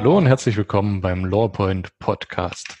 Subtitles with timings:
[0.00, 2.78] Hallo und herzlich willkommen beim LawPoint Podcast.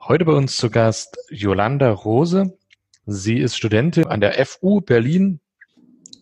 [0.00, 2.56] Heute bei uns zu Gast Yolanda Rose.
[3.04, 5.40] Sie ist Studentin an der FU Berlin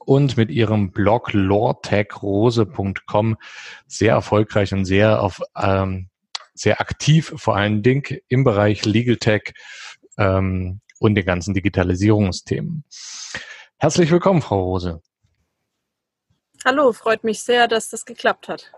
[0.01, 3.37] und mit ihrem Blog lawtechrose.com
[3.87, 6.09] sehr erfolgreich und sehr auf ähm,
[6.53, 9.53] sehr aktiv vor allen Dingen im Bereich Legal Tech
[10.17, 12.83] ähm, und den ganzen Digitalisierungsthemen.
[13.77, 15.01] Herzlich willkommen, Frau Rose.
[16.65, 18.73] Hallo, freut mich sehr, dass das geklappt hat.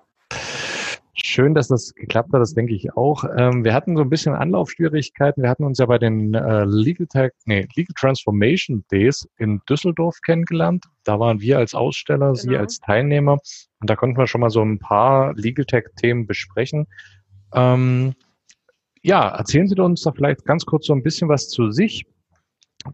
[1.23, 3.25] Schön, dass das geklappt hat, das denke ich auch.
[3.37, 5.43] Ähm, wir hatten so ein bisschen Anlaufschwierigkeiten.
[5.43, 10.19] Wir hatten uns ja bei den äh, Legal Tech, nee, Legal Transformation Days in Düsseldorf
[10.25, 10.87] kennengelernt.
[11.05, 12.35] Da waren wir als Aussteller, genau.
[12.35, 13.39] Sie als Teilnehmer.
[13.81, 16.87] Und da konnten wir schon mal so ein paar Legal Tech-Themen besprechen.
[17.55, 18.15] Ähm,
[19.03, 22.07] ja, erzählen Sie uns doch vielleicht ganz kurz so ein bisschen was zu sich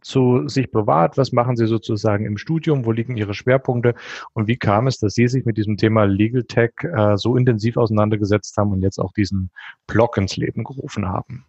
[0.01, 1.17] zu sich bewahrt?
[1.17, 2.85] Was machen Sie sozusagen im Studium?
[2.85, 3.95] Wo liegen Ihre Schwerpunkte?
[4.33, 7.77] Und wie kam es, dass Sie sich mit diesem Thema Legal Tech äh, so intensiv
[7.77, 9.51] auseinandergesetzt haben und jetzt auch diesen
[9.87, 11.45] Blog ins Leben gerufen haben?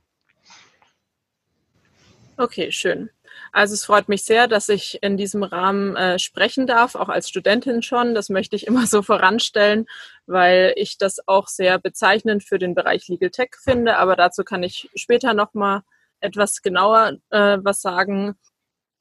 [2.38, 3.10] Okay, schön.
[3.52, 7.30] Also es freut mich sehr, dass ich in diesem Rahmen äh, sprechen darf, auch als
[7.30, 8.14] Studentin schon.
[8.14, 9.88] Das möchte ich immer so voranstellen,
[10.26, 13.98] weil ich das auch sehr bezeichnend für den Bereich Legal Tech finde.
[13.98, 15.82] Aber dazu kann ich später nochmal
[16.20, 18.36] etwas genauer äh, was sagen.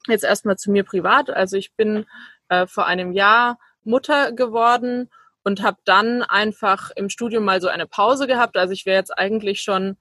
[0.06, 1.30] Jetzt erstmal zu mir privat.
[1.30, 2.06] Also ich bin
[2.48, 5.10] äh, vor einem Jahr Mutter geworden
[5.44, 8.56] und habe dann einfach im Studium mal so eine Pause gehabt.
[8.56, 9.96] Also ich wäre jetzt eigentlich schon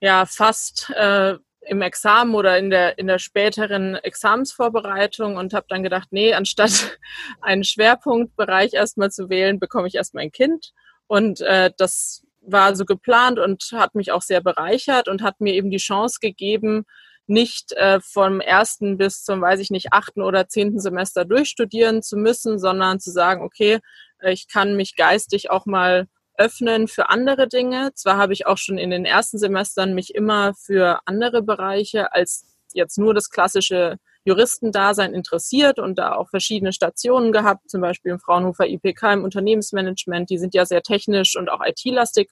[0.00, 5.82] ja fast äh, im Examen oder in der in der späteren Examensvorbereitung und habe dann
[5.82, 6.98] gedacht, nee, anstatt
[7.40, 10.72] einen Schwerpunktbereich erstmal zu wählen, bekomme ich erstmal ein Kind
[11.06, 15.54] und äh, das war so geplant und hat mich auch sehr bereichert und hat mir
[15.54, 16.84] eben die Chance gegeben,
[17.26, 22.16] nicht äh, vom ersten bis zum, weiß ich nicht, achten oder zehnten Semester durchstudieren zu
[22.16, 23.78] müssen, sondern zu sagen, okay,
[24.20, 26.06] äh, ich kann mich geistig auch mal
[26.36, 27.92] öffnen für andere Dinge.
[27.94, 32.44] Zwar habe ich auch schon in den ersten Semestern mich immer für andere Bereiche als
[32.72, 38.20] jetzt nur das klassische Juristendasein interessiert und da auch verschiedene Stationen gehabt, zum Beispiel im
[38.20, 40.30] Fraunhofer IPK im Unternehmensmanagement.
[40.30, 42.30] Die sind ja sehr technisch und auch IT-lastig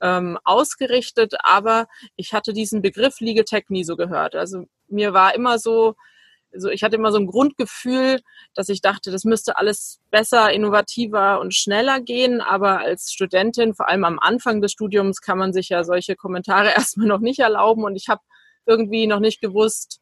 [0.00, 1.86] ähm, ausgerichtet, aber
[2.16, 4.34] ich hatte diesen Begriff Legal Tech nie so gehört.
[4.34, 5.94] Also mir war immer so,
[6.52, 8.20] also ich hatte immer so ein Grundgefühl,
[8.54, 12.40] dass ich dachte, das müsste alles besser, innovativer und schneller gehen.
[12.40, 16.68] Aber als Studentin, vor allem am Anfang des Studiums, kann man sich ja solche Kommentare
[16.76, 17.82] erstmal noch nicht erlauben.
[17.82, 18.22] Und ich habe
[18.66, 20.00] irgendwie noch nicht gewusst,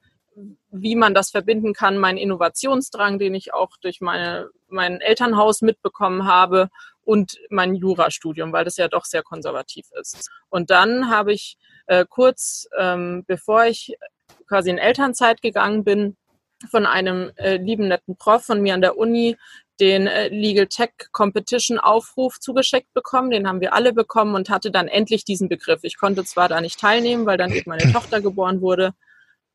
[0.70, 6.26] wie man das verbinden kann, mein Innovationsdrang, den ich auch durch meine, mein Elternhaus mitbekommen
[6.26, 6.70] habe
[7.04, 10.30] und mein Jurastudium, weil das ja doch sehr konservativ ist.
[10.48, 13.94] Und dann habe ich äh, kurz, ähm, bevor ich
[14.48, 16.16] quasi in Elternzeit gegangen bin,
[16.70, 19.36] von einem äh, lieben netten Prof von mir an der Uni
[19.80, 23.30] den äh, Legal Tech Competition Aufruf zugeschickt bekommen.
[23.30, 25.80] Den haben wir alle bekommen und hatte dann endlich diesen Begriff.
[25.82, 28.92] Ich konnte zwar da nicht teilnehmen, weil dann eben meine Tochter geboren wurde,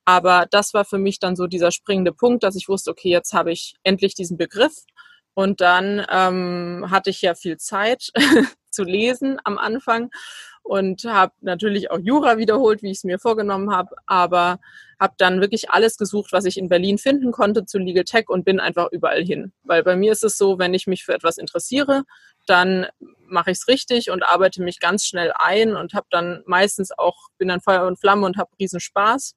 [0.08, 3.34] aber das war für mich dann so dieser springende Punkt, dass ich wusste, okay, jetzt
[3.34, 4.74] habe ich endlich diesen Begriff.
[5.34, 8.12] Und dann ähm, hatte ich ja viel Zeit
[8.72, 10.10] zu lesen am Anfang
[10.64, 14.60] und habe natürlich auch Jura wiederholt, wie ich es mir vorgenommen habe, aber
[14.98, 18.46] habe dann wirklich alles gesucht, was ich in Berlin finden konnte zu Legal Tech und
[18.46, 19.52] bin einfach überall hin.
[19.64, 22.04] Weil bei mir ist es so, wenn ich mich für etwas interessiere,
[22.46, 22.88] dann
[23.28, 27.28] mache ich es richtig und arbeite mich ganz schnell ein und habe dann meistens auch,
[27.38, 29.36] bin dann Feuer und Flamme und habe riesen Spaß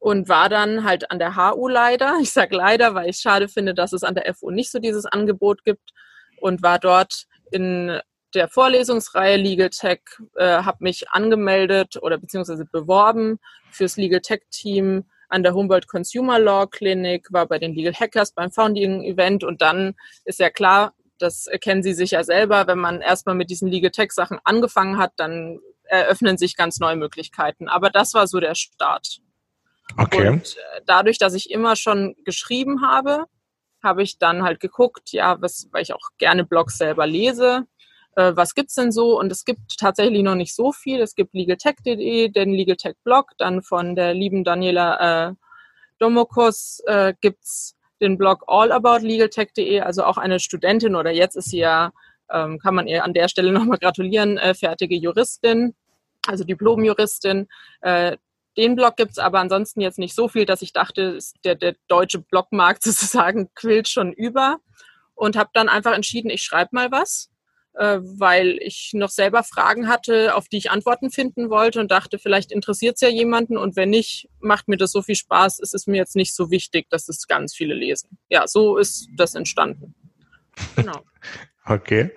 [0.00, 2.18] und war dann halt an der HU leider.
[2.20, 5.06] Ich sage leider, weil ich schade finde, dass es an der FU nicht so dieses
[5.06, 5.92] Angebot gibt
[6.40, 8.00] und war dort in
[8.34, 10.00] der Vorlesungsreihe Legal Tech,
[10.36, 13.38] äh, habe mich angemeldet oder beziehungsweise beworben
[13.70, 18.32] fürs Legal Tech Team an der Humboldt Consumer Law Clinic, war bei den Legal Hackers
[18.32, 19.94] beim Founding Event und dann
[20.24, 22.66] ist ja klar, das kennen Sie sicher selber.
[22.66, 26.96] Wenn man erstmal mit diesen Legal Tech Sachen angefangen hat, dann eröffnen sich ganz neue
[26.96, 27.68] Möglichkeiten.
[27.68, 29.20] Aber das war so der Start.
[29.96, 30.28] Okay.
[30.28, 33.24] Und äh, dadurch, dass ich immer schon geschrieben habe,
[33.82, 37.66] habe ich dann halt geguckt, ja, was, weil ich auch gerne Blogs selber lese,
[38.16, 39.18] äh, was gibt's denn so?
[39.18, 41.00] Und es gibt tatsächlich noch nicht so viel.
[41.00, 45.34] Es gibt legaltech.de, den Legaltech Blog, dann von der lieben Daniela äh,
[45.98, 51.92] Domokos äh, gibt's den Blog allaboutlegaltech.de, also auch eine Studentin oder jetzt ist sie ja,
[52.30, 55.74] ähm, kann man ihr an der Stelle nochmal gratulieren, äh, fertige Juristin,
[56.26, 57.48] also Diplomjuristin.
[57.82, 58.16] Äh,
[58.56, 62.20] den Blog gibt's aber ansonsten jetzt nicht so viel, dass ich dachte, der, der deutsche
[62.20, 64.58] Blogmarkt sozusagen quillt schon über.
[65.14, 67.28] Und habe dann einfach entschieden, ich schreibe mal was,
[67.74, 72.18] äh, weil ich noch selber Fragen hatte, auf die ich Antworten finden wollte und dachte,
[72.18, 75.74] vielleicht interessiert es ja jemanden und wenn nicht, macht mir das so viel Spaß, ist
[75.74, 78.18] es mir jetzt nicht so wichtig, dass es ganz viele lesen.
[78.30, 79.94] Ja, so ist das entstanden.
[80.74, 81.02] Genau.
[81.66, 82.10] Okay.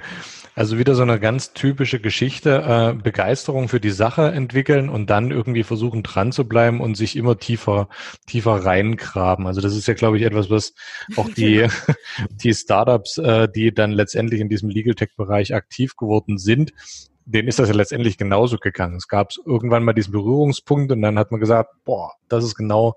[0.55, 5.31] Also wieder so eine ganz typische Geschichte, äh, Begeisterung für die Sache entwickeln und dann
[5.31, 7.89] irgendwie versuchen dran zu bleiben und sich immer tiefer,
[8.27, 9.47] tiefer reingraben.
[9.47, 10.73] Also das ist ja, glaube ich, etwas, was
[11.17, 11.67] auch die,
[12.43, 16.71] die Startups, äh, die dann letztendlich in diesem Legal Tech-Bereich aktiv geworden sind,
[17.25, 18.97] denen ist das ja letztendlich genauso gegangen.
[18.97, 22.95] Es gab irgendwann mal diesen Berührungspunkt und dann hat man gesagt, boah, das ist genau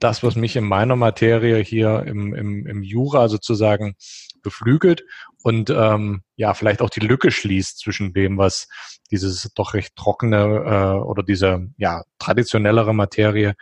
[0.00, 3.94] das, was mich in meiner Materie hier im, im, im Jura sozusagen
[4.42, 5.04] beflügelt
[5.42, 8.68] und ähm, ja, vielleicht auch die Lücke schließt zwischen dem, was
[9.10, 13.54] dieses doch recht trockene äh, oder diese ja traditionellere Materie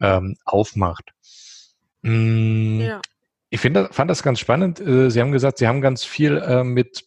[0.00, 1.12] ähm, aufmacht.
[2.02, 3.00] Mm, ja.
[3.50, 4.80] Ich finde, fand das ganz spannend.
[4.80, 7.06] Äh, Sie haben gesagt, Sie haben ganz viel äh, mit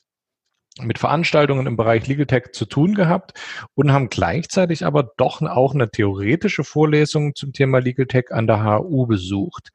[0.81, 3.33] mit Veranstaltungen im Bereich Legal Tech zu tun gehabt
[3.75, 8.63] und haben gleichzeitig aber doch auch eine theoretische Vorlesung zum Thema Legal Tech an der
[8.63, 9.69] HU besucht.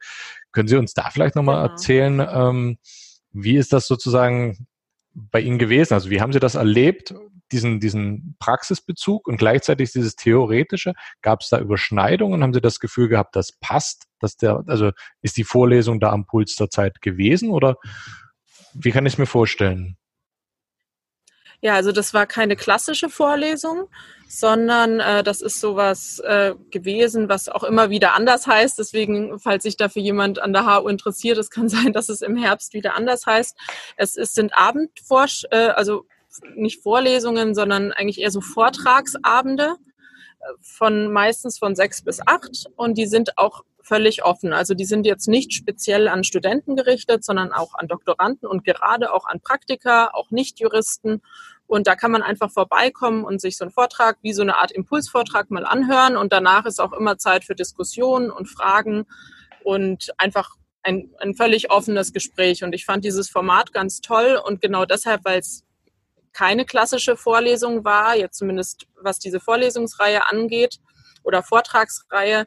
[0.53, 1.73] Können Sie uns da vielleicht nochmal genau.
[1.73, 2.79] erzählen, ähm,
[3.35, 4.67] wie ist das sozusagen
[5.13, 5.95] bei Ihnen gewesen?
[5.95, 7.15] Also wie haben Sie das erlebt,
[7.53, 10.95] diesen, diesen Praxisbezug und gleichzeitig dieses Theoretische?
[11.21, 12.43] Gab es da Überschneidungen?
[12.43, 14.07] Haben Sie das Gefühl gehabt, das passt?
[14.21, 17.77] Dass der, also ist die Vorlesung da am Puls der Zeit gewesen oder
[18.73, 19.97] wie kann ich es mir vorstellen?
[21.61, 23.89] Ja, also das war keine klassische Vorlesung,
[24.29, 28.79] sondern äh, das ist sowas äh, gewesen, was auch immer wieder anders heißt.
[28.79, 32.37] Deswegen, falls sich dafür jemand an der HU interessiert, es kann sein, dass es im
[32.37, 33.57] Herbst wieder anders heißt.
[33.97, 36.07] Es ist, sind Abendforsch, äh, also
[36.55, 39.77] nicht Vorlesungen, sondern eigentlich eher so Vortragsabende
[40.41, 44.53] äh, von meistens von sechs bis acht und die sind auch völlig offen.
[44.53, 49.13] Also die sind jetzt nicht speziell an Studenten gerichtet, sondern auch an Doktoranden und gerade
[49.13, 51.21] auch an Praktiker, auch Nicht-Juristen
[51.67, 54.71] und da kann man einfach vorbeikommen und sich so einen Vortrag wie so eine Art
[54.71, 56.17] Impulsvortrag mal anhören.
[56.17, 59.07] Und danach ist auch immer Zeit für Diskussionen und Fragen
[59.63, 62.63] und einfach ein, ein völlig offenes Gespräch.
[62.63, 64.39] Und ich fand dieses Format ganz toll.
[64.45, 65.65] Und genau deshalb, weil es
[66.33, 70.81] keine klassische Vorlesung war, jetzt zumindest was diese Vorlesungsreihe angeht
[71.23, 72.47] oder Vortragsreihe,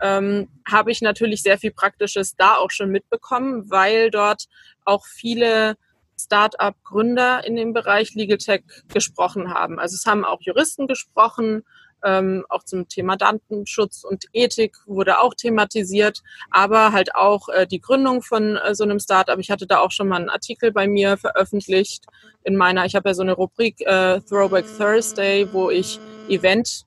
[0.00, 4.44] ähm, habe ich natürlich sehr viel Praktisches da auch schon mitbekommen, weil dort
[4.84, 5.76] auch viele
[6.20, 8.62] Start-up-Gründer in dem Bereich Legal Tech
[8.92, 9.78] gesprochen haben.
[9.78, 11.64] Also es haben auch Juristen gesprochen,
[12.04, 17.80] ähm, auch zum Thema Datenschutz und Ethik wurde auch thematisiert, aber halt auch äh, die
[17.80, 19.38] Gründung von äh, so einem Startup.
[19.38, 22.04] Ich hatte da auch schon mal einen Artikel bei mir veröffentlicht
[22.44, 25.98] in meiner, ich habe ja so eine Rubrik äh, Throwback Thursday, wo ich
[26.28, 26.84] Event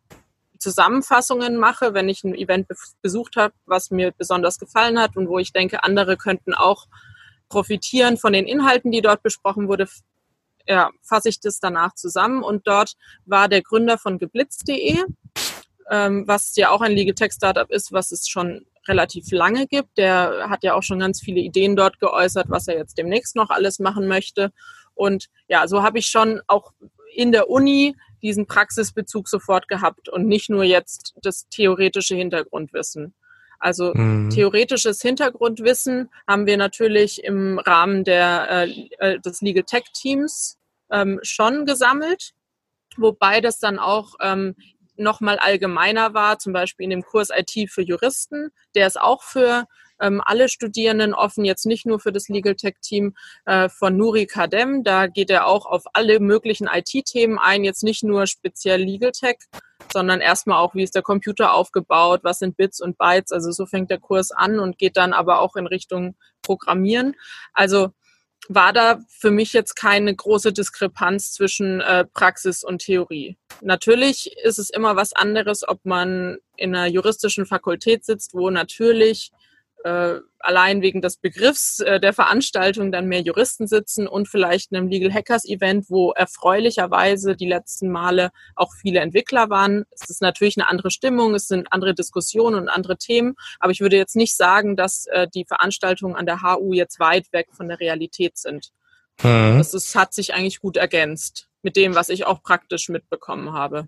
[0.59, 2.67] Zusammenfassungen mache, wenn ich ein Event
[3.01, 6.87] besucht habe, was mir besonders gefallen hat und wo ich denke, andere könnten auch
[7.49, 9.87] profitieren von den Inhalten, die dort besprochen wurde,
[10.67, 12.43] ja, fasse ich das danach zusammen.
[12.43, 12.93] Und dort
[13.25, 15.03] war der Gründer von geblitz.de,
[15.89, 19.97] ähm, was ja auch ein Legal Tech Startup ist, was es schon relativ lange gibt.
[19.97, 23.49] Der hat ja auch schon ganz viele Ideen dort geäußert, was er jetzt demnächst noch
[23.49, 24.51] alles machen möchte.
[24.93, 26.73] Und ja, so habe ich schon auch
[27.13, 33.13] in der Uni diesen Praxisbezug sofort gehabt und nicht nur jetzt das theoretische Hintergrundwissen.
[33.59, 34.29] Also mhm.
[34.29, 40.57] theoretisches Hintergrundwissen haben wir natürlich im Rahmen der, äh, äh, des Legal Tech Teams
[40.91, 42.33] ähm, schon gesammelt,
[42.97, 44.55] wobei das dann auch ähm,
[44.95, 49.65] nochmal allgemeiner war, zum Beispiel in dem Kurs IT für Juristen, der ist auch für
[49.99, 54.25] ähm, alle Studierenden offen, jetzt nicht nur für das Legal Tech Team äh, von Nuri
[54.25, 54.83] Kadem.
[54.83, 59.37] Da geht er auch auf alle möglichen IT-Themen ein, jetzt nicht nur speziell Legal Tech,
[59.91, 63.31] sondern erstmal auch, wie ist der Computer aufgebaut, was sind Bits und Bytes.
[63.31, 67.15] Also so fängt der Kurs an und geht dann aber auch in Richtung Programmieren.
[67.53, 67.91] Also
[68.49, 73.37] war da für mich jetzt keine große Diskrepanz zwischen äh, Praxis und Theorie.
[73.61, 79.31] Natürlich ist es immer was anderes, ob man in einer juristischen Fakultät sitzt, wo natürlich
[79.87, 84.87] äh, allein wegen des Begriffs äh, der Veranstaltung dann mehr Juristen sitzen und vielleicht einem
[84.87, 89.85] Legal Hackers Event, wo erfreulicherweise die letzten Male auch viele Entwickler waren.
[89.91, 93.79] Es ist natürlich eine andere Stimmung, es sind andere Diskussionen und andere Themen, aber ich
[93.79, 97.69] würde jetzt nicht sagen, dass äh, die Veranstaltungen an der HU jetzt weit weg von
[97.69, 98.71] der Realität sind.
[99.23, 99.57] Mhm.
[99.57, 103.87] Das ist, hat sich eigentlich gut ergänzt mit dem, was ich auch praktisch mitbekommen habe.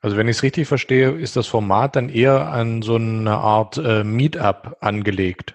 [0.00, 3.76] Also wenn ich es richtig verstehe, ist das Format dann eher an so eine Art
[3.78, 5.54] äh, Meetup angelegt.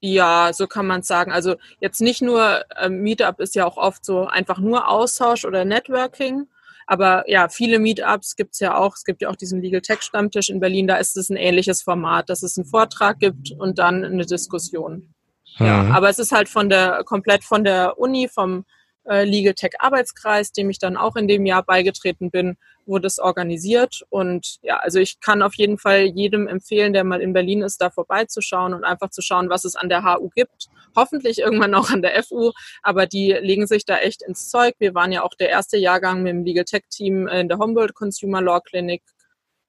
[0.00, 1.32] Ja, so kann man es sagen.
[1.32, 5.64] Also jetzt nicht nur äh, Meetup ist ja auch oft so einfach nur Austausch oder
[5.64, 6.46] Networking.
[6.86, 8.94] Aber ja, viele Meetups gibt es ja auch.
[8.96, 10.86] Es gibt ja auch diesen Legal Tech Stammtisch in Berlin.
[10.86, 15.14] Da ist es ein ähnliches Format, dass es einen Vortrag gibt und dann eine Diskussion.
[15.58, 15.66] Mhm.
[15.66, 18.66] Ja, aber es ist halt von der komplett von der Uni, vom
[19.08, 22.56] äh, Legal Tech Arbeitskreis, dem ich dann auch in dem Jahr beigetreten bin,
[22.86, 24.02] wurde es organisiert.
[24.10, 27.80] Und ja, also ich kann auf jeden Fall jedem empfehlen, der mal in Berlin ist,
[27.80, 30.68] da vorbeizuschauen und einfach zu schauen, was es an der HU gibt.
[30.96, 34.74] Hoffentlich irgendwann auch an der FU, aber die legen sich da echt ins Zeug.
[34.78, 37.94] Wir waren ja auch der erste Jahrgang mit dem Legal Tech Team in der Humboldt
[37.94, 39.02] Consumer Law Clinic.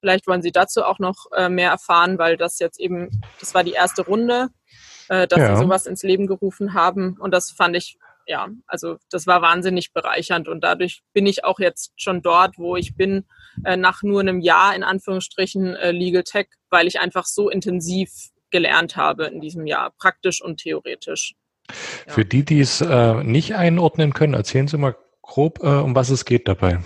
[0.01, 3.63] Vielleicht wollen Sie dazu auch noch äh, mehr erfahren, weil das jetzt eben, das war
[3.63, 4.49] die erste Runde,
[5.09, 5.55] äh, dass ja.
[5.55, 7.17] sie sowas ins Leben gerufen haben.
[7.19, 11.59] Und das fand ich ja, also das war wahnsinnig bereichernd und dadurch bin ich auch
[11.59, 13.25] jetzt schon dort, wo ich bin,
[13.63, 18.11] äh, nach nur einem Jahr in Anführungsstrichen äh, Legal Tech, weil ich einfach so intensiv
[18.51, 21.35] gelernt habe in diesem Jahr, praktisch und theoretisch.
[21.67, 22.13] Ja.
[22.13, 26.09] Für die, die es äh, nicht einordnen können, erzählen Sie mal grob, äh, um was
[26.09, 26.79] es geht dabei.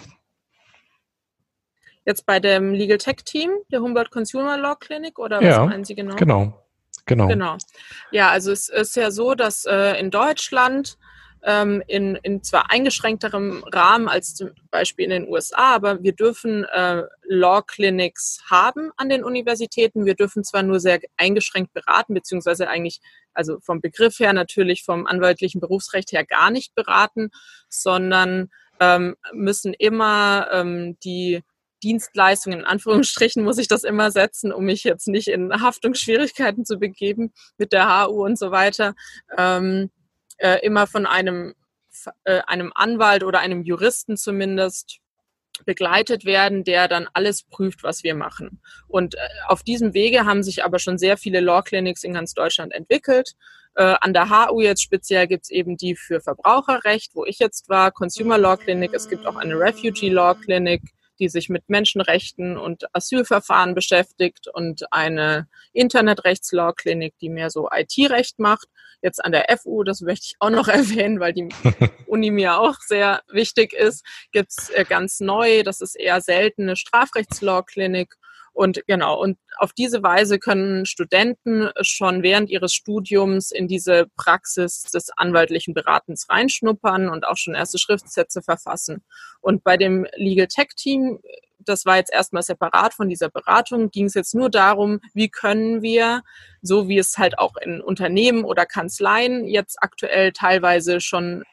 [2.05, 5.83] Jetzt bei dem Legal Tech Team der Humboldt Consumer Law Clinic oder was ja, meinen
[5.83, 6.15] Sie genau?
[6.15, 6.65] Genau.
[7.05, 7.27] Genau.
[7.27, 7.57] Genau.
[8.11, 10.97] Ja, also es ist ja so, dass äh, in Deutschland
[11.43, 16.65] ähm, in, in zwar eingeschränkterem Rahmen als zum Beispiel in den USA, aber wir dürfen
[16.65, 20.05] äh, Law Clinics haben an den Universitäten.
[20.05, 23.01] Wir dürfen zwar nur sehr eingeschränkt beraten, beziehungsweise eigentlich,
[23.33, 27.31] also vom Begriff her natürlich vom anwaltlichen Berufsrecht her gar nicht beraten,
[27.69, 31.41] sondern ähm, müssen immer ähm, die
[31.83, 36.77] Dienstleistungen, in Anführungsstrichen muss ich das immer setzen, um mich jetzt nicht in Haftungsschwierigkeiten zu
[36.77, 38.95] begeben mit der HU und so weiter.
[39.37, 39.89] Ähm,
[40.39, 41.53] äh, immer von einem,
[42.23, 44.99] äh, einem Anwalt oder einem Juristen zumindest
[45.65, 48.61] begleitet werden, der dann alles prüft, was wir machen.
[48.87, 52.33] Und äh, auf diesem Wege haben sich aber schon sehr viele Law Clinics in ganz
[52.33, 53.33] Deutschland entwickelt.
[53.75, 57.69] Äh, an der HU jetzt speziell gibt es eben die für Verbraucherrecht, wo ich jetzt
[57.69, 58.93] war, Consumer Law Clinic.
[58.93, 60.81] Es gibt auch eine Refugee Law Clinic,
[61.19, 68.39] die sich mit Menschenrechten und Asylverfahren beschäftigt und eine Internetrechtslaw Clinic, die mehr so IT-Recht
[68.39, 68.67] macht
[69.01, 71.49] jetzt an der FU, das möchte ich auch noch erwähnen, weil die
[72.07, 78.15] Uni mir auch sehr wichtig ist, gibt's äh, ganz neu, das ist eher seltene Strafrechtslaw-Klinik.
[78.53, 84.83] Und genau, und auf diese Weise können Studenten schon während ihres Studiums in diese Praxis
[84.83, 89.03] des anwaltlichen Beratens reinschnuppern und auch schon erste Schriftsätze verfassen.
[89.41, 91.19] Und bei dem Legal Tech Team
[91.59, 95.81] das war jetzt erstmal separat von dieser Beratung, ging es jetzt nur darum, wie können
[95.81, 96.23] wir,
[96.61, 101.43] so wie es halt auch in Unternehmen oder Kanzleien jetzt aktuell teilweise schon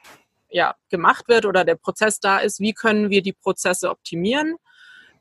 [0.49, 4.57] ja, gemacht wird oder der Prozess da ist, wie können wir die Prozesse optimieren?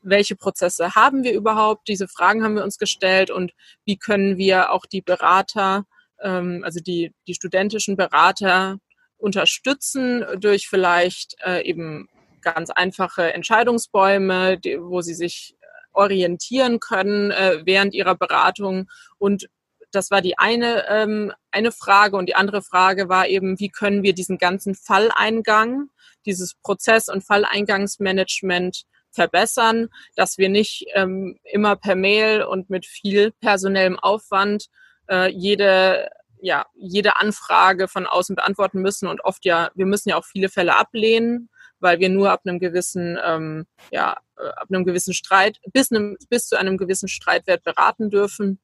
[0.08, 1.88] Welche Prozesse haben wir überhaupt?
[1.88, 3.52] Diese Fragen haben wir uns gestellt und
[3.84, 5.84] wie können wir auch die Berater,
[6.20, 8.78] ähm, also die, die studentischen Berater
[9.18, 12.08] unterstützen durch vielleicht äh, eben
[12.40, 15.56] ganz einfache Entscheidungsbäume, die, wo sie sich
[15.92, 18.88] orientieren können äh, während ihrer Beratung.
[19.18, 19.48] Und
[19.90, 22.16] das war die eine, ähm, eine Frage.
[22.16, 25.88] Und die andere Frage war eben, wie können wir diesen ganzen Falleingang,
[26.26, 28.84] dieses Prozess- und Falleingangsmanagement
[29.16, 34.66] verbessern, dass wir nicht ähm, immer per Mail und mit viel personellem Aufwand
[35.10, 36.08] äh, jede
[36.38, 40.48] ja, jede Anfrage von außen beantworten müssen und oft ja, wir müssen ja auch viele
[40.48, 41.48] Fälle ablehnen
[41.80, 46.16] weil wir nur ab einem gewissen, ähm, ja, äh, ab einem gewissen Streit, bis, einem,
[46.28, 48.60] bis zu einem gewissen Streitwert beraten dürfen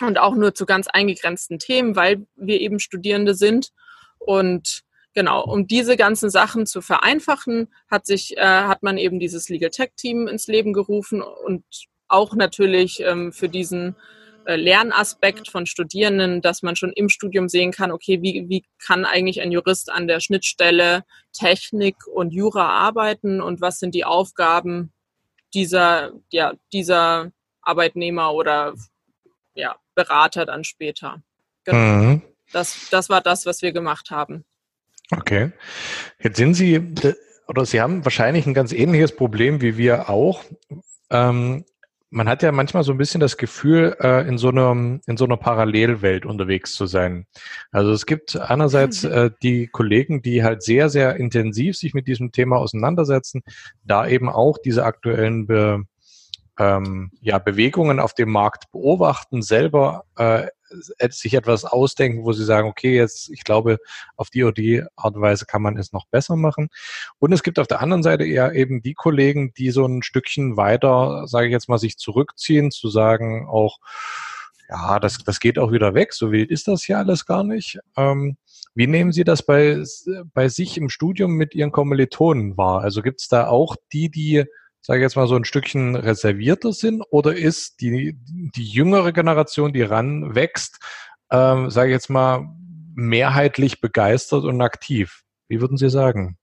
[0.00, 3.70] und auch nur zu ganz eingegrenzten Themen, weil wir eben Studierende sind.
[4.18, 4.82] Und
[5.14, 9.70] genau, um diese ganzen Sachen zu vereinfachen, hat sich, äh, hat man eben dieses Legal
[9.70, 11.64] Tech Team ins Leben gerufen und
[12.08, 13.96] auch natürlich ähm, für diesen
[14.46, 19.04] äh, Lernaspekt von Studierenden, dass man schon im Studium sehen kann, okay, wie, wie kann
[19.04, 24.92] eigentlich ein Jurist an der Schnittstelle Technik und Jura arbeiten und was sind die Aufgaben
[25.54, 28.74] dieser, ja, dieser Arbeitnehmer oder
[29.54, 31.22] ja, Berater dann später.
[31.64, 31.78] Genau.
[31.78, 32.22] Mhm.
[32.52, 34.44] Das, das war das, was wir gemacht haben.
[35.10, 35.52] Okay.
[36.20, 36.94] Jetzt sind Sie,
[37.46, 40.44] oder Sie haben wahrscheinlich ein ganz ähnliches Problem wie wir auch.
[41.10, 41.64] Ähm,
[42.10, 45.24] man hat ja manchmal so ein bisschen das Gefühl, äh, in so einer in so
[45.24, 47.26] einer Parallelwelt unterwegs zu sein.
[47.72, 52.30] Also es gibt einerseits äh, die Kollegen, die halt sehr sehr intensiv sich mit diesem
[52.30, 53.42] Thema auseinandersetzen,
[53.82, 55.84] da eben auch diese aktuellen Be
[56.56, 60.46] ähm, ja, Bewegungen auf dem Markt beobachten, selber äh,
[61.10, 63.78] sich etwas ausdenken, wo sie sagen, okay, jetzt, ich glaube,
[64.16, 66.68] auf die oder die Art und Weise kann man es noch besser machen.
[67.18, 70.56] Und es gibt auf der anderen Seite eher eben die Kollegen, die so ein Stückchen
[70.56, 73.78] weiter, sage ich jetzt mal, sich zurückziehen, zu sagen auch,
[74.68, 77.78] ja, das, das geht auch wieder weg, so wild ist das ja alles gar nicht.
[77.96, 78.36] Ähm,
[78.74, 79.84] wie nehmen Sie das bei,
[80.32, 82.80] bei sich im Studium mit Ihren Kommilitonen wahr?
[82.80, 84.44] Also gibt es da auch die, die
[84.86, 87.02] sage ich jetzt mal, so ein Stückchen reservierter sind?
[87.10, 90.78] Oder ist die, die jüngere Generation, die ranwächst,
[91.30, 92.46] ähm, sage ich jetzt mal,
[92.94, 95.22] mehrheitlich begeistert und aktiv?
[95.48, 96.36] Wie würden Sie sagen?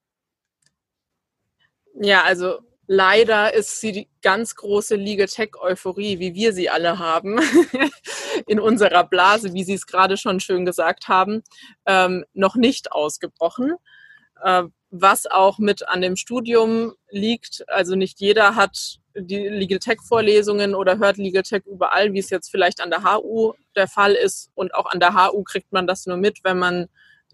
[1.93, 2.57] Ja, also
[2.88, 7.39] leider ist sie die ganz große Legal Tech Euphorie, wie wir sie alle haben,
[8.48, 11.43] in unserer Blase, wie Sie es gerade schon schön gesagt haben,
[11.86, 13.75] ähm, noch nicht ausgebrochen.
[14.41, 17.63] Äh, was auch mit an dem Studium liegt.
[17.67, 22.29] Also nicht jeder hat die Legal Tech Vorlesungen oder hört Legal Tech überall, wie es
[22.29, 24.51] jetzt vielleicht an der HU der Fall ist.
[24.53, 26.88] Und auch an der HU kriegt man das nur mit, wenn man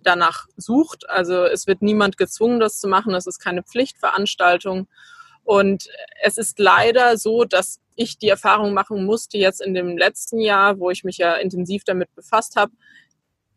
[0.04, 1.10] danach sucht.
[1.10, 3.14] Also es wird niemand gezwungen, das zu machen.
[3.14, 4.88] Das ist keine Pflichtveranstaltung.
[5.44, 5.88] Und
[6.22, 10.78] es ist leider so, dass ich die Erfahrung machen musste jetzt in dem letzten Jahr,
[10.78, 12.72] wo ich mich ja intensiv damit befasst habe,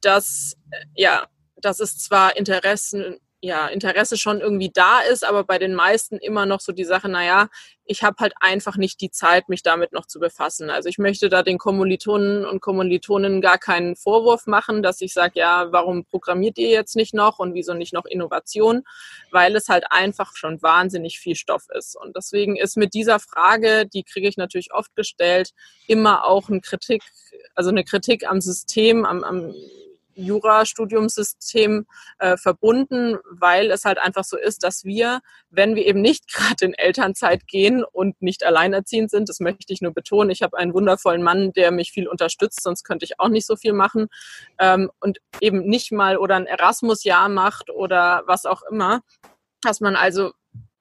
[0.00, 0.56] dass
[0.94, 1.26] ja,
[1.56, 6.44] dass es zwar Interessen ja, Interesse schon irgendwie da ist, aber bei den meisten immer
[6.44, 7.48] noch so die Sache, naja,
[7.86, 10.68] ich habe halt einfach nicht die Zeit, mich damit noch zu befassen.
[10.68, 15.40] Also ich möchte da den Kommilitonen und Kommilitonen gar keinen Vorwurf machen, dass ich sage,
[15.40, 18.82] ja, warum programmiert ihr jetzt nicht noch und wieso nicht noch Innovation?
[19.30, 21.96] Weil es halt einfach schon wahnsinnig viel Stoff ist.
[21.96, 25.52] Und deswegen ist mit dieser Frage, die kriege ich natürlich oft gestellt,
[25.86, 27.02] immer auch eine Kritik,
[27.54, 29.54] also eine Kritik am System, am, am
[30.14, 31.86] Jurastudiumssystem
[32.18, 36.64] äh, verbunden, weil es halt einfach so ist, dass wir, wenn wir eben nicht gerade
[36.64, 40.74] in Elternzeit gehen und nicht alleinerziehend sind, das möchte ich nur betonen, ich habe einen
[40.74, 44.08] wundervollen Mann, der mich viel unterstützt, sonst könnte ich auch nicht so viel machen
[44.58, 49.00] ähm, und eben nicht mal oder ein Erasmus-Jahr macht oder was auch immer,
[49.62, 50.32] dass man also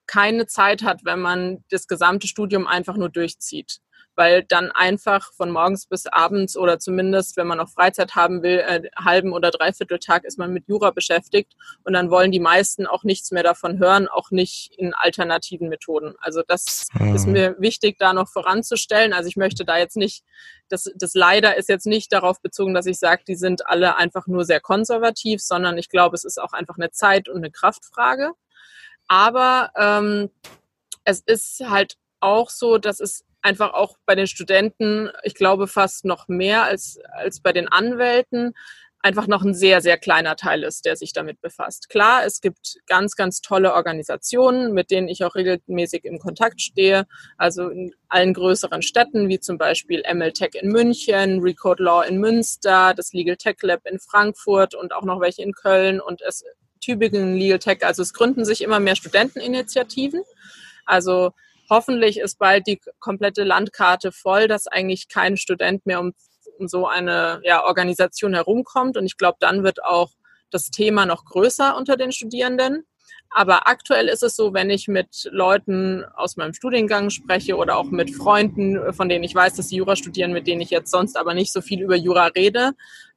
[0.06, 3.80] keine Zeit hat, wenn man das gesamte Studium einfach nur durchzieht
[4.16, 8.58] weil dann einfach von morgens bis abends oder zumindest, wenn man noch Freizeit haben will,
[8.58, 12.86] äh, halben oder dreiviertel Tag ist man mit Jura beschäftigt und dann wollen die meisten
[12.86, 16.14] auch nichts mehr davon hören, auch nicht in alternativen Methoden.
[16.20, 17.14] Also das mhm.
[17.14, 19.12] ist mir wichtig, da noch voranzustellen.
[19.12, 20.24] Also ich möchte da jetzt nicht,
[20.68, 24.26] das, das leider ist jetzt nicht darauf bezogen, dass ich sage, die sind alle einfach
[24.26, 28.32] nur sehr konservativ, sondern ich glaube, es ist auch einfach eine Zeit- und eine Kraftfrage.
[29.08, 30.30] Aber ähm,
[31.04, 36.04] es ist halt auch so, dass es einfach auch bei den Studenten, ich glaube fast
[36.04, 38.54] noch mehr als, als bei den Anwälten,
[39.02, 41.88] einfach noch ein sehr, sehr kleiner Teil ist, der sich damit befasst.
[41.88, 47.06] Klar, es gibt ganz, ganz tolle Organisationen, mit denen ich auch regelmäßig im Kontakt stehe,
[47.38, 52.92] also in allen größeren Städten, wie zum Beispiel MLTech in München, Recode Law in Münster,
[52.94, 56.44] das Legal Tech Lab in Frankfurt und auch noch welche in Köln und es
[56.80, 57.84] Tübingen Legal Tech.
[57.84, 60.22] Also es gründen sich immer mehr Studenteninitiativen.
[60.84, 61.32] Also
[61.70, 66.12] hoffentlich ist bald die komplette Landkarte voll, dass eigentlich kein Student mehr um,
[66.58, 68.96] um so eine ja, Organisation herumkommt.
[68.96, 70.10] Und ich glaube, dann wird auch
[70.50, 72.84] das Thema noch größer unter den Studierenden.
[73.32, 77.90] Aber aktuell ist es so, wenn ich mit Leuten aus meinem Studiengang spreche oder auch
[77.90, 81.16] mit Freunden, von denen ich weiß, dass sie Jura studieren, mit denen ich jetzt sonst
[81.16, 82.72] aber nicht so viel über Jura rede,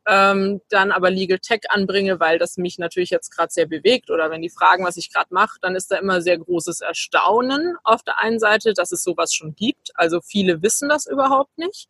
[0.06, 4.30] ähm, dann aber Legal Tech anbringe, weil das mich natürlich jetzt gerade sehr bewegt oder
[4.30, 8.04] wenn die fragen, was ich gerade mache, dann ist da immer sehr großes Erstaunen auf
[8.04, 9.92] der einen Seite, dass es sowas schon gibt.
[9.96, 11.88] Also viele wissen das überhaupt nicht.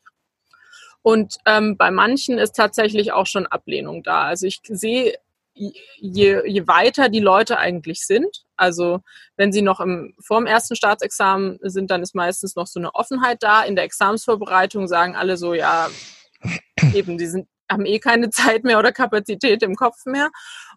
[1.01, 4.23] Und ähm, bei manchen ist tatsächlich auch schon Ablehnung da.
[4.23, 5.17] Also ich sehe,
[5.53, 9.01] je, je weiter die Leute eigentlich sind, also
[9.35, 12.95] wenn sie noch im, vor dem ersten Staatsexamen sind, dann ist meistens noch so eine
[12.95, 13.63] Offenheit da.
[13.63, 15.89] In der Examsvorbereitung sagen alle so, ja,
[16.93, 20.29] eben, die sind haben eh keine Zeit mehr oder Kapazität im Kopf mehr.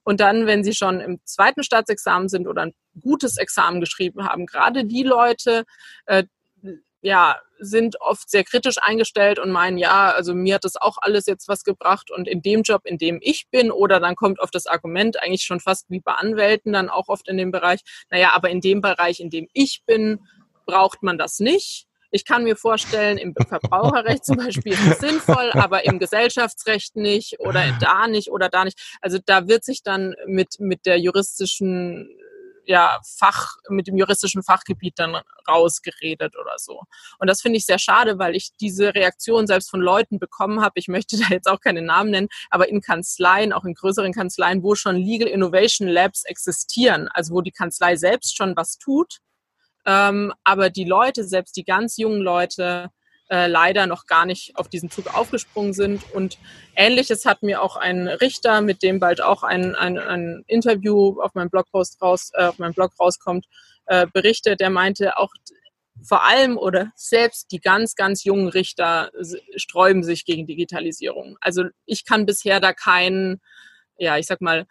[0.04, 4.46] Und dann, wenn sie schon im zweiten Staatsexamen sind oder ein gutes Examen geschrieben haben,
[4.46, 5.64] gerade die Leute,
[6.06, 6.24] äh,
[7.00, 11.26] ja, sind oft sehr kritisch eingestellt und meinen, ja, also mir hat das auch alles
[11.26, 14.54] jetzt was gebracht und in dem Job, in dem ich bin, oder dann kommt oft
[14.54, 17.80] das Argument eigentlich schon fast wie bei Anwälten dann auch oft in dem Bereich,
[18.10, 20.20] naja, aber in dem Bereich, in dem ich bin,
[20.66, 21.85] braucht man das nicht.
[22.10, 27.40] Ich kann mir vorstellen, im Verbraucherrecht zum Beispiel ist es sinnvoll, aber im Gesellschaftsrecht nicht
[27.40, 28.78] oder da nicht oder da nicht.
[29.00, 32.08] Also da wird sich dann mit, mit der juristischen
[32.66, 35.16] ja, Fach, mit dem juristischen Fachgebiet dann
[35.48, 36.82] rausgeredet oder so.
[37.18, 40.72] Und das finde ich sehr schade, weil ich diese Reaktion selbst von Leuten bekommen habe.
[40.76, 44.62] Ich möchte da jetzt auch keine Namen nennen, aber in Kanzleien, auch in größeren Kanzleien,
[44.62, 49.18] wo schon Legal Innovation Labs existieren, also wo die Kanzlei selbst schon was tut,
[49.86, 52.90] ähm, aber die Leute, selbst die ganz jungen Leute,
[53.28, 56.02] äh, leider noch gar nicht auf diesen Zug aufgesprungen sind.
[56.12, 56.38] Und
[56.76, 61.34] ähnliches hat mir auch ein Richter, mit dem bald auch ein, ein, ein Interview auf
[61.34, 63.46] meinem Blogpost raus, äh, auf meinem Blog rauskommt,
[63.86, 64.60] äh, berichtet.
[64.60, 65.30] Der meinte auch
[66.02, 69.10] vor allem oder selbst die ganz, ganz jungen Richter
[69.56, 71.36] sträuben sich gegen Digitalisierung.
[71.40, 73.40] Also ich kann bisher da keinen,
[73.96, 74.66] ja, ich sag mal,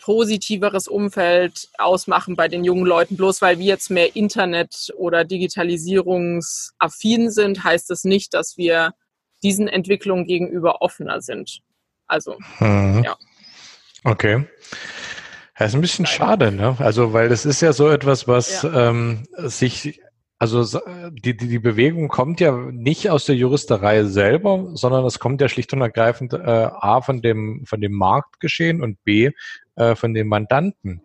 [0.00, 3.16] positiveres Umfeld ausmachen bei den jungen Leuten.
[3.16, 8.92] Bloß weil wir jetzt mehr Internet- oder Digitalisierungsaffin sind, heißt das nicht, dass wir
[9.42, 11.60] diesen Entwicklungen gegenüber offener sind.
[12.06, 13.02] Also, mhm.
[13.04, 13.16] ja.
[14.04, 14.46] Okay.
[15.56, 16.76] Das ist ein bisschen schade, ne?
[16.78, 18.88] Also, weil das ist ja so etwas, was ja.
[18.88, 20.00] ähm, sich
[20.40, 25.42] also die, die, die Bewegung kommt ja nicht aus der Juristerei selber, sondern es kommt
[25.42, 29.32] ja schlicht und ergreifend äh, A von dem, von dem Marktgeschehen und B
[29.76, 31.02] äh, von den Mandanten.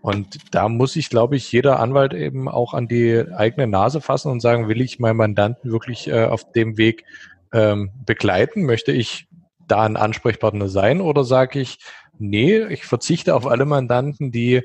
[0.00, 4.30] Und da muss sich, glaube ich, jeder Anwalt eben auch an die eigene Nase fassen
[4.30, 7.04] und sagen, will ich meinen Mandanten wirklich äh, auf dem Weg
[7.52, 8.64] ähm, begleiten?
[8.64, 9.26] Möchte ich
[9.66, 11.78] da ein Ansprechpartner sein oder sage ich,
[12.18, 14.62] nee, ich verzichte auf alle Mandanten, die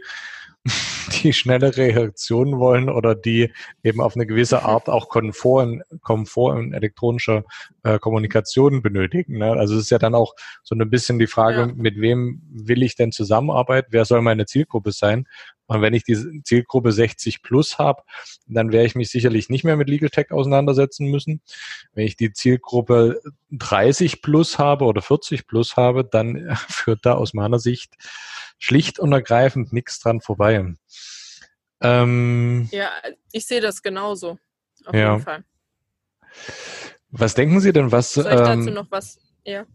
[1.23, 3.51] die schnelle Reaktionen wollen oder die
[3.83, 7.43] eben auf eine gewisse Art auch Komfort in, Komfort in elektronischer
[7.83, 9.39] äh, Kommunikation benötigen.
[9.39, 9.51] Ne?
[9.51, 11.73] Also es ist ja dann auch so ein bisschen die Frage, ja.
[11.75, 13.89] mit wem will ich denn zusammenarbeiten?
[13.91, 15.27] Wer soll meine Zielgruppe sein?
[15.71, 18.03] Und wenn ich die Zielgruppe 60 plus habe,
[18.45, 21.41] dann werde ich mich sicherlich nicht mehr mit Legal Tech auseinandersetzen müssen.
[21.93, 27.33] Wenn ich die Zielgruppe 30 plus habe oder 40 plus habe, dann führt da aus
[27.33, 27.93] meiner Sicht
[28.59, 30.73] schlicht und ergreifend nichts dran vorbei.
[31.79, 32.89] Ähm, ja,
[33.31, 34.37] ich sehe das genauso.
[34.83, 35.13] Auf ja.
[35.13, 35.45] jeden Fall.
[37.11, 38.11] Was denken Sie denn, was.
[38.11, 39.21] Soll ich dazu ähm, noch was?
[39.45, 39.65] Ja.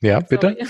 [0.00, 0.56] Ja, bitte.
[0.56, 0.68] Sorry.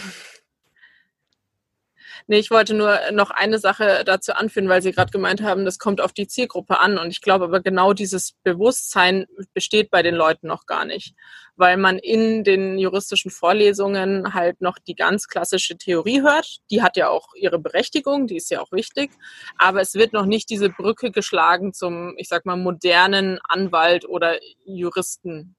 [2.26, 5.78] Nee, ich wollte nur noch eine Sache dazu anführen, weil Sie gerade gemeint haben, das
[5.78, 6.96] kommt auf die Zielgruppe an.
[6.96, 11.14] Und ich glaube aber genau dieses Bewusstsein besteht bei den Leuten noch gar nicht,
[11.56, 16.60] weil man in den juristischen Vorlesungen halt noch die ganz klassische Theorie hört.
[16.70, 19.10] Die hat ja auch ihre Berechtigung, die ist ja auch wichtig.
[19.58, 24.38] Aber es wird noch nicht diese Brücke geschlagen zum, ich sag mal, modernen Anwalt oder
[24.64, 25.56] Juristen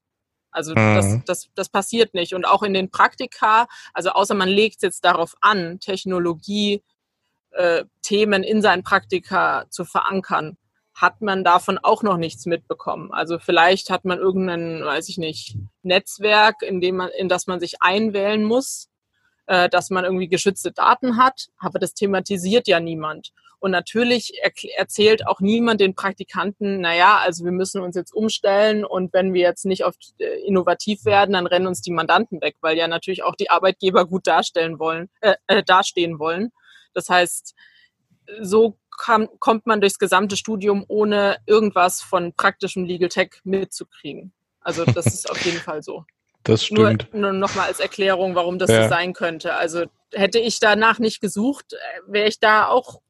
[0.56, 0.96] also mhm.
[0.96, 2.34] das, das, das passiert nicht.
[2.34, 6.82] Und auch in den Praktika, also außer man legt jetzt darauf an, Technologie
[7.52, 10.58] äh, Themen in seinen Praktika zu verankern,
[10.94, 13.12] hat man davon auch noch nichts mitbekommen.
[13.12, 17.60] Also vielleicht hat man irgendein, weiß ich nicht, Netzwerk, in dem man, in das man
[17.60, 18.90] sich einwählen muss,
[19.48, 23.34] äh, dass man irgendwie geschützte Daten hat, aber das thematisiert ja niemand.
[23.66, 24.32] Und natürlich
[24.78, 29.42] erzählt auch niemand den Praktikanten, naja, also wir müssen uns jetzt umstellen und wenn wir
[29.42, 33.24] jetzt nicht oft äh, innovativ werden, dann rennen uns die Mandanten weg, weil ja natürlich
[33.24, 36.52] auch die Arbeitgeber gut darstellen wollen, äh, äh, dastehen wollen.
[36.94, 37.56] Das heißt,
[38.40, 44.32] so kam, kommt man durchs gesamte Studium, ohne irgendwas von praktischem Legal Tech mitzukriegen.
[44.62, 46.06] Also das ist auf jeden Fall so.
[46.44, 47.12] Das stimmt.
[47.12, 48.84] Nur, nur nochmal als Erklärung, warum das ja.
[48.84, 49.56] so sein könnte.
[49.56, 53.02] Also hätte ich danach nicht gesucht, äh, wäre ich da auch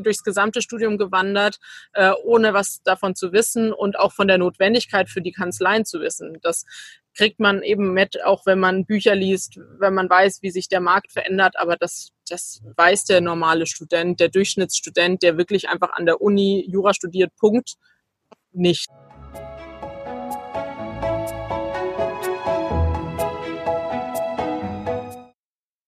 [0.00, 1.58] durchs gesamte Studium gewandert,
[1.92, 6.00] äh, ohne was davon zu wissen und auch von der Notwendigkeit für die Kanzleien zu
[6.00, 6.38] wissen.
[6.42, 6.64] Das
[7.14, 10.80] kriegt man eben mit, auch wenn man Bücher liest, wenn man weiß, wie sich der
[10.80, 16.06] Markt verändert, aber das, das weiß der normale Student, der Durchschnittsstudent, der wirklich einfach an
[16.06, 17.74] der Uni Jura studiert, Punkt,
[18.52, 18.88] nicht.